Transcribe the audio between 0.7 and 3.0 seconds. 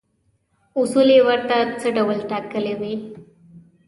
اصول یې ورته څه ډول ټاکلي وي.